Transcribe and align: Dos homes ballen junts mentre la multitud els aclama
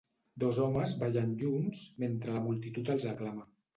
Dos 0.43 0.59
homes 0.67 0.95
ballen 1.03 1.35
junts 1.43 1.83
mentre 2.05 2.33
la 2.39 2.43
multitud 2.47 2.91
els 2.95 3.07
aclama 3.13 3.51